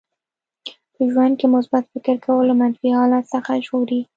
[0.93, 4.01] په ژوند کې مثبت فکر کول له منفي حالت څخه وژغوري.